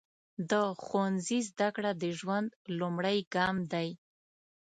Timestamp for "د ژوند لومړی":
2.01-3.17